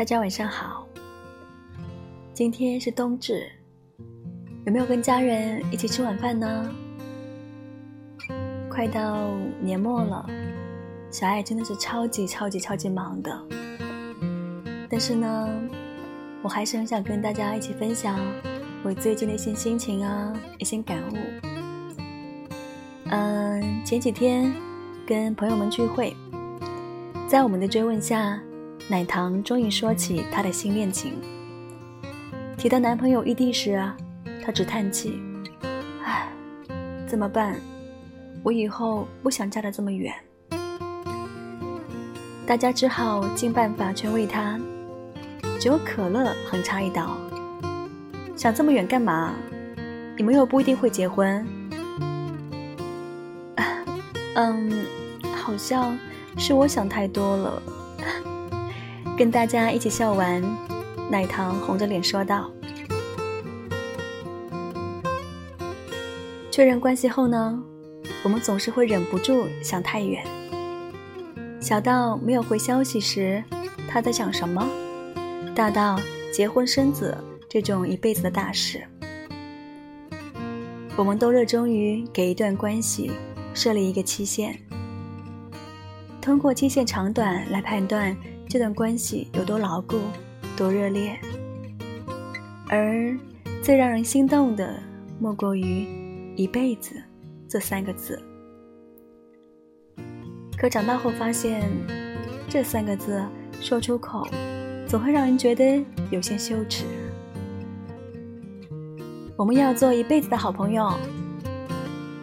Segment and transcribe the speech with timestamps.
[0.00, 0.86] 大家晚上好。
[2.32, 3.46] 今天是冬至，
[4.64, 6.74] 有没有跟家人一起吃晚饭呢？
[8.70, 9.28] 快到
[9.60, 10.26] 年末了，
[11.10, 13.46] 小爱真的是超级超级超级忙的。
[14.88, 15.48] 但是呢，
[16.40, 18.18] 我还是很想跟大家一起分享
[18.82, 21.16] 我最近的一些心情啊，一些感悟。
[23.10, 24.50] 嗯，前几天
[25.06, 26.16] 跟朋友们聚会，
[27.28, 28.40] 在我们的追问下。
[28.90, 31.12] 奶糖终于说起她的新恋情。
[32.58, 33.80] 提到男朋友异地时，
[34.44, 35.22] 她只叹气
[36.02, 36.28] ：“唉，
[37.06, 37.54] 怎么办？
[38.42, 40.12] 我以后不想嫁得这么远。”
[42.44, 44.58] 大家只好尽办法劝慰她。
[45.60, 47.16] 只有可乐横插一刀
[48.34, 49.34] ：“想这么远干嘛？
[50.16, 51.46] 你们又不一定会结婚。”
[54.34, 54.84] 嗯，
[55.32, 55.96] 好像
[56.36, 57.62] 是我想太多了。
[59.20, 60.42] 跟大家一起笑完，
[61.10, 62.50] 奶糖红着脸说道
[66.50, 67.62] ：“确认关系后呢，
[68.22, 70.24] 我们总是会忍不住想太远。
[71.60, 73.44] 小到没有回消息时
[73.86, 74.66] 他在想什么，
[75.54, 76.00] 大到
[76.32, 77.14] 结婚生子
[77.46, 78.82] 这种一辈子的大事，
[80.96, 83.10] 我们都热衷于给一段关系
[83.52, 84.58] 设立一个期限，
[86.22, 88.16] 通过期限长短来判断。”
[88.50, 90.00] 这段关系有多牢固，
[90.56, 91.16] 多热烈，
[92.68, 93.16] 而
[93.62, 94.76] 最让人心动的，
[95.20, 95.86] 莫过于
[96.34, 97.00] “一辈子”
[97.48, 98.20] 这三个字。
[100.58, 101.70] 可长大后发现，
[102.48, 103.24] 这三个字
[103.60, 104.26] 说出口，
[104.84, 106.84] 总会让人觉得有些羞耻。
[109.36, 110.92] 我们要做一辈子的好朋友，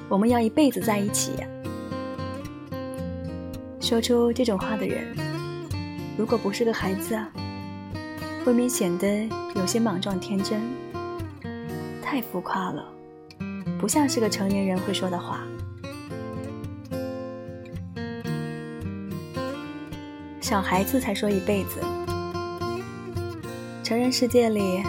[0.10, 1.32] 我们要一辈子在一起。
[3.80, 5.16] 说出这种话的人。
[6.18, 7.30] 如果不是个孩子啊，
[8.46, 10.60] 未免显得有些莽撞天真，
[12.02, 12.84] 太浮夸了，
[13.80, 15.42] 不像是个成年人会说的话。
[20.42, 21.82] 小孩子才说一辈子，
[23.84, 24.82] 成人世界里，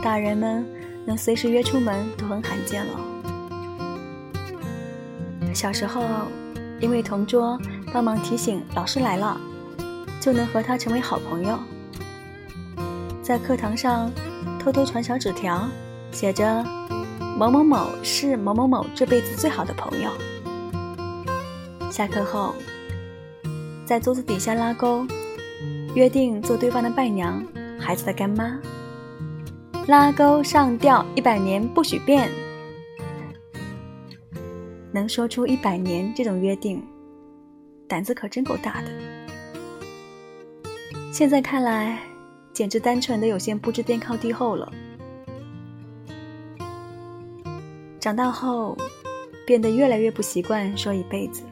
[0.00, 0.64] 大人们
[1.04, 3.00] 能随时约出门都很罕见了。
[5.52, 6.04] 小时候，
[6.78, 7.58] 因为同桌
[7.92, 9.40] 帮忙提醒老师来了。
[10.20, 11.58] 就能和他成为好朋友，
[13.22, 14.10] 在课堂上
[14.58, 15.68] 偷偷传小纸条，
[16.10, 16.64] 写着
[17.38, 20.10] “某某某是某某某这辈子最好的朋友”。
[21.90, 22.54] 下课后，
[23.86, 25.06] 在桌子底下拉钩，
[25.94, 27.42] 约定做对方的伴娘，
[27.78, 28.58] 孩子的干妈。
[29.86, 32.30] 拉钩上吊一百年不许变，
[34.92, 36.82] 能说出一百年这种约定，
[37.88, 39.07] 胆子可真够大的。
[41.18, 41.98] 现在看来，
[42.52, 44.72] 简直单纯的有些不知天高地厚了。
[47.98, 48.78] 长大后，
[49.44, 51.42] 变得越来越不习惯说一辈子，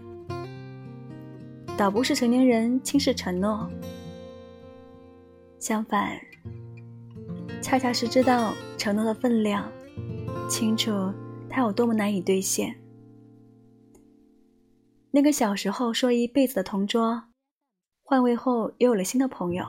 [1.77, 3.69] 倒不是成年人轻视承诺，
[5.59, 6.17] 相反，
[7.61, 9.69] 恰恰是知道承诺的分量，
[10.49, 11.13] 清楚
[11.51, 12.73] 它有多么难以兑现。
[15.11, 17.21] 那个小时候说一辈子的同桌。
[18.09, 19.65] 换位后，又有了新的朋友。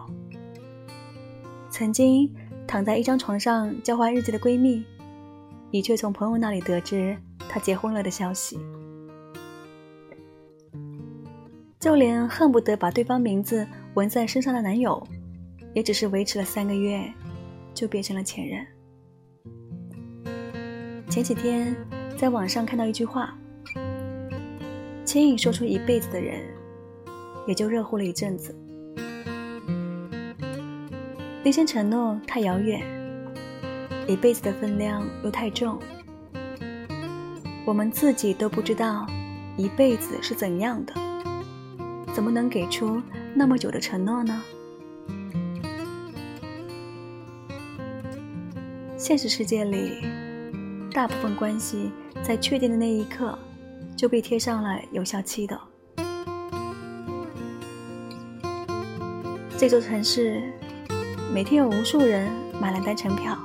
[1.71, 2.31] 曾经
[2.67, 4.85] 躺在一张床上交换日记的闺蜜，
[5.71, 7.17] 你却从朋友那里得知
[7.49, 8.59] 她结婚了的消息。
[11.79, 15.01] 就连恨不得把对方名字纹在身上的男友，
[15.73, 17.11] 也只是维持了三个月，
[17.73, 18.63] 就变成了前任。
[21.09, 21.75] 前几天
[22.15, 23.35] 在网上看到一句话：
[25.03, 26.55] 轻易说出一辈子的人。
[27.47, 28.55] 也就热乎了一阵子。
[31.43, 32.81] 那些承诺太遥远，
[34.05, 35.79] 一辈子的分量又太重，
[37.65, 39.07] 我们自己都不知道
[39.55, 40.93] 一辈子是怎样的，
[42.13, 43.01] 怎么能给出
[43.33, 44.41] 那么久的承诺呢？
[48.97, 50.01] 现实世界里，
[50.91, 51.91] 大部分关系
[52.21, 53.39] 在确定的那一刻
[53.95, 55.57] 就被贴上了有效期的。
[59.59, 60.39] 这座城市
[61.33, 62.31] 每天有无数人
[62.61, 63.35] 买了单程票，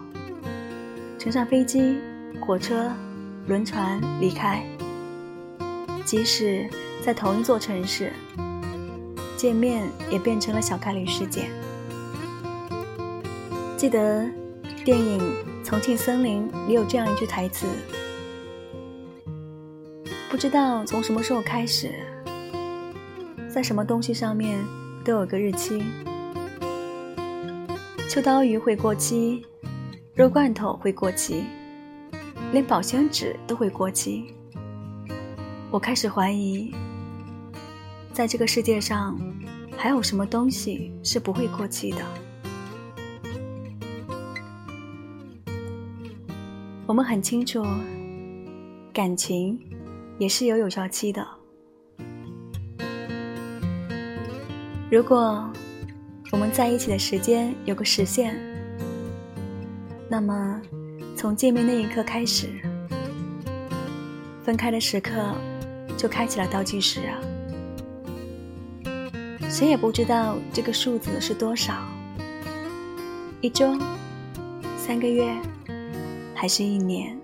[1.18, 1.96] 乘上飞机、
[2.38, 2.92] 火车、
[3.46, 4.62] 轮船离开。
[6.04, 6.68] 即使
[7.02, 8.12] 在同一座城市，
[9.38, 11.48] 见面也变成了小概率事件。
[13.78, 14.26] 记得
[14.84, 15.18] 电影
[15.64, 17.66] 《重庆森林》里有这样一句台词
[20.28, 21.90] ：“不知道从什么时候开始，
[23.48, 24.62] 在什么东西上面。”
[25.04, 25.82] 都有个日期，
[28.08, 29.42] 秋刀鱼会过期，
[30.14, 31.42] 肉罐头会过期，
[32.52, 34.32] 连保鲜纸都会过期。
[35.72, 36.72] 我开始怀疑，
[38.12, 39.18] 在这个世界上，
[39.76, 41.98] 还有什么东西是不会过期的？
[46.86, 47.64] 我们很清楚，
[48.92, 49.58] 感情
[50.18, 51.26] 也是有有效期的。
[54.92, 55.50] 如果
[56.32, 58.38] 我们在一起的时间有个时限，
[60.06, 60.60] 那么
[61.16, 62.50] 从见面那一刻开始，
[64.44, 65.34] 分开的时刻
[65.96, 67.16] 就开启了倒计时啊！
[69.48, 71.72] 谁也不知道这个数字是多少，
[73.40, 73.74] 一周、
[74.76, 75.34] 三个月，
[76.34, 77.16] 还是一年？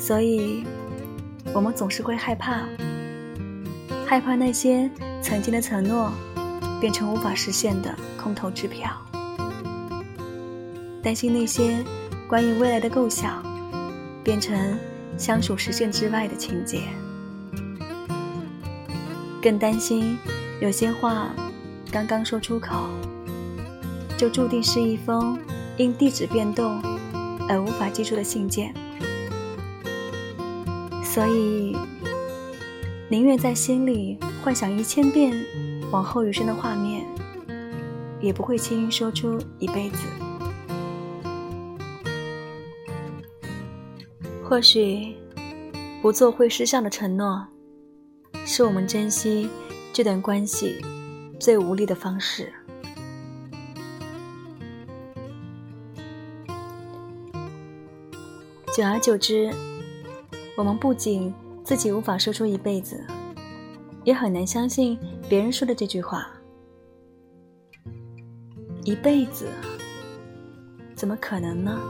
[0.00, 0.64] 所以，
[1.54, 2.66] 我们总是会害怕，
[4.04, 4.90] 害怕那些。
[5.22, 6.12] 曾经的承诺
[6.80, 8.90] 变成无法实现的空头支票，
[11.02, 11.82] 担心那些
[12.28, 13.42] 关于未来的构想
[14.22, 14.76] 变成
[15.16, 16.82] 相处实现之外的情节，
[19.40, 20.18] 更担心
[20.60, 21.28] 有些话
[21.90, 22.88] 刚刚说出口，
[24.18, 25.38] 就注定是一封
[25.76, 26.82] 因地址变动
[27.48, 28.74] 而无法寄出的信件，
[31.02, 31.76] 所以
[33.12, 34.18] 宁愿在心里。
[34.42, 35.30] 幻想一千遍
[35.90, 37.06] 往后余生的画面，
[38.22, 39.98] 也不会轻易说出一辈子。
[44.42, 45.14] 或许，
[46.00, 47.46] 不做会失效的承诺，
[48.46, 49.50] 是我们珍惜
[49.92, 50.82] 这段关系
[51.38, 52.50] 最无力的方式。
[58.74, 59.52] 久而久之，
[60.56, 61.32] 我们不仅
[61.72, 63.02] 自己无法说出一辈子。
[64.04, 66.30] 也很难相信别人说的这句话。
[68.84, 69.46] 一辈子，
[70.94, 71.80] 怎么可能呢？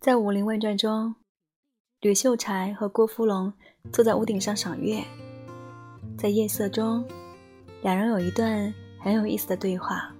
[0.00, 1.14] 在《武林外传》中，
[2.00, 3.52] 吕秀才和郭芙蓉
[3.92, 5.00] 坐在屋顶上赏月，
[6.18, 7.06] 在夜色中，
[7.82, 10.12] 两人有一段很有意思的对话。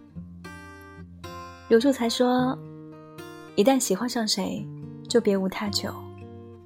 [1.68, 2.56] 吕秀才说
[3.56, 4.64] ：“一旦喜欢上谁，
[5.08, 5.92] 就别无他求。”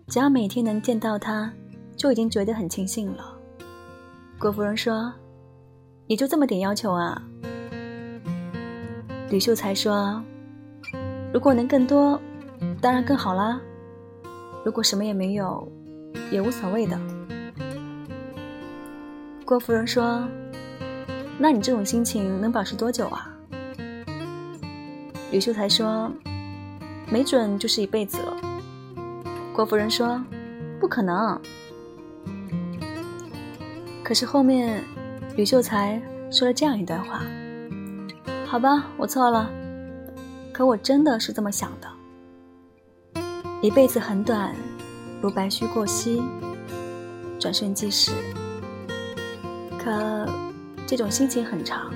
[0.09, 1.53] 只要每天能见到他，
[1.97, 3.33] 就已经觉得很庆幸了。
[4.41, 5.13] 郭芙蓉说
[6.09, 7.23] ：“你就这么点要求啊？”
[9.31, 10.21] 吕秀才说
[11.33, 12.21] ：“如果能更多，
[12.81, 13.61] 当然更好啦。
[14.65, 15.71] 如果什么也没有，
[16.33, 16.99] 也无所谓的。”
[19.47, 20.27] 郭芙蓉说
[21.39, 23.33] ：“那你这种心情能保持多久啊？”
[25.31, 26.11] 吕秀才说
[27.11, 28.37] ：“没准就是一辈子了。”
[29.53, 30.23] 郭夫人说
[30.81, 31.41] ：“不可能。”
[34.03, 34.83] 可是后面，
[35.37, 37.23] 吕秀才说了这样一段话
[38.47, 39.51] ：“好吧，我错了。
[40.53, 41.89] 可我真的是这么想的。
[43.63, 44.55] 一辈子很短，
[45.21, 46.23] 如白驹过隙，
[47.39, 48.13] 转瞬即逝。
[49.79, 50.27] 可
[50.87, 51.93] 这种心情很长，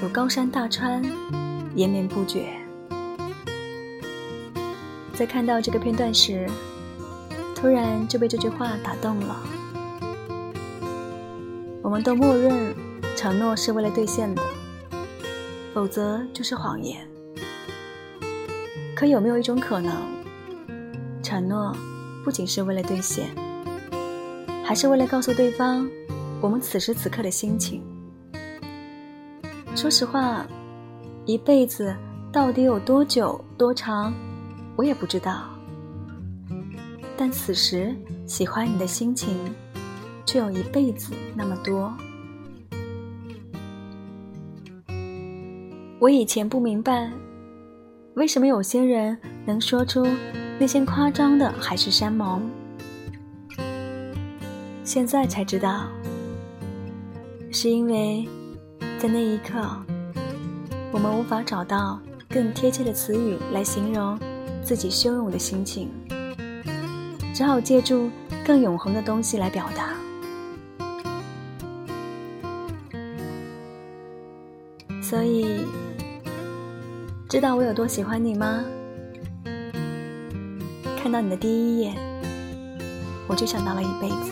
[0.00, 1.02] 如高山大川，
[1.74, 2.52] 延绵不绝。”
[5.18, 6.48] 在看到这个片段时，
[7.52, 9.36] 突然就被这句话打动了。
[11.82, 12.72] 我们都默认
[13.16, 14.40] 承诺是为了兑现的，
[15.74, 17.04] 否则就是谎言。
[18.94, 19.92] 可有没有一种可能，
[21.20, 21.74] 承诺
[22.24, 23.26] 不仅是为了兑现，
[24.64, 25.90] 还是为了告诉对方
[26.40, 27.82] 我们此时此刻的心情？
[29.74, 30.46] 说实话，
[31.24, 31.92] 一辈子
[32.32, 34.14] 到底有多久、多长？
[34.78, 35.42] 我也不知道，
[37.16, 37.92] 但此时
[38.28, 39.36] 喜欢你的心情，
[40.24, 41.92] 却有一辈子那么多。
[45.98, 47.10] 我以前不明白，
[48.14, 50.06] 为什么有些人能说出
[50.60, 52.48] 那些夸张的海誓山盟，
[54.84, 55.88] 现在才知道，
[57.50, 58.28] 是因为
[58.96, 59.60] 在那一刻，
[60.92, 64.16] 我们无法找到更贴切的词语来形容。
[64.68, 65.88] 自己汹涌的心情，
[67.34, 68.10] 只好借助
[68.44, 69.94] 更永恒的东西来表达。
[75.00, 75.64] 所以，
[77.30, 78.62] 知道我有多喜欢你吗？
[81.02, 81.96] 看到你的第一眼，
[83.26, 84.30] 我就想到了一辈子。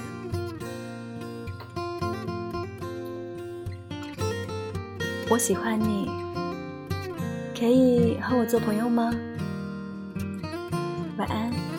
[5.31, 6.11] 我喜欢你，
[7.59, 9.11] 可以和我做朋友吗？
[11.17, 11.76] 晚安。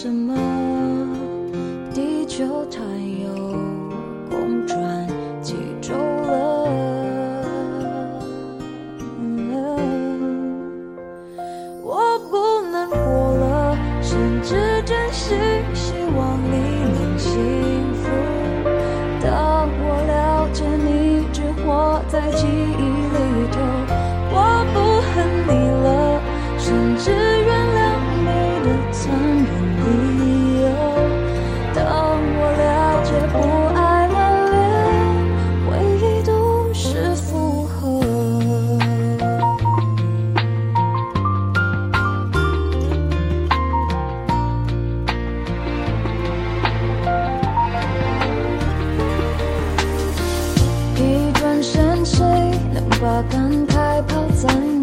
[0.00, 0.32] 什么？
[1.92, 3.27] 地球太阳
[54.38, 54.77] 在